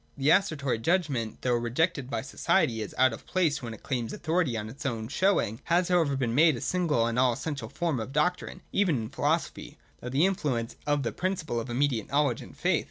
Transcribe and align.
The 0.17 0.31
Assertory 0.31 0.79
judgment, 0.79 1.37
although 1.45 1.59
rejected 1.59 2.09
by 2.09 2.23
society 2.23 2.81
as 2.81 2.95
out 2.97 3.13
of 3.13 3.27
place 3.27 3.61
when 3.61 3.75
it 3.75 3.83
claims 3.83 4.11
authority 4.13 4.57
on 4.57 4.67
its 4.67 4.83
own 4.83 5.07
show 5.09 5.39
ing, 5.39 5.61
has 5.65 5.89
however 5.89 6.15
been 6.15 6.33
made 6.33 6.55
the 6.55 6.61
single 6.61 7.05
and 7.05 7.19
all 7.19 7.33
essential 7.33 7.69
form 7.69 7.99
of 7.99 8.11
doctrine, 8.11 8.61
even 8.71 8.95
in 8.99 9.09
philosophy, 9.09 9.77
through 9.99 10.09
the 10.09 10.25
in 10.25 10.33
fluence 10.33 10.75
of 10.87 11.03
the 11.03 11.11
principle 11.11 11.59
of 11.59 11.69
immediate 11.69 12.07
knowledge 12.09 12.41
and 12.41 12.57
faith. 12.57 12.79